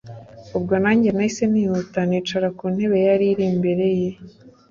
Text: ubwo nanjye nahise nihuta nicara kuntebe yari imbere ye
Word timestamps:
ubwo 0.57 0.73
nanjye 0.83 1.09
nahise 1.11 1.43
nihuta 1.51 1.99
nicara 2.09 2.47
kuntebe 2.57 2.97
yari 3.07 3.27
imbere 3.51 3.85
ye 3.99 4.09